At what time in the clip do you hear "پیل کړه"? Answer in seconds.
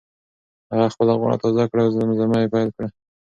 2.53-2.87